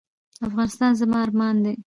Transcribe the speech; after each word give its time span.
افغانستان 0.47 0.91
زما 0.99 1.17
ارمان 1.25 1.55
دی؟ 1.63 1.73